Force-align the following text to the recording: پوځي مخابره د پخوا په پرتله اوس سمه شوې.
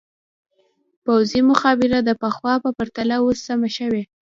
پوځي 1.03 1.41
مخابره 1.49 1.99
د 2.03 2.09
پخوا 2.21 2.53
په 2.63 2.69
پرتله 2.77 3.15
اوس 3.23 3.37
سمه 3.47 3.69
شوې. 3.77 4.03